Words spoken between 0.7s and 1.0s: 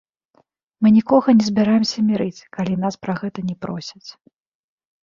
Мы